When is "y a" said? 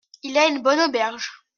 0.31-0.47